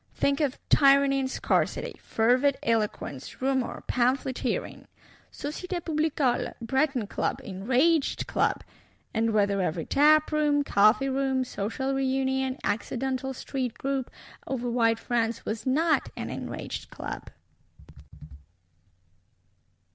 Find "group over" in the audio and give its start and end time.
13.77-14.67